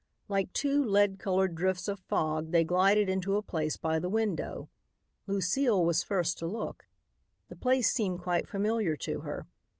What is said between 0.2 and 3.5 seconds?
Like two lead colored drifts of fog they glided into a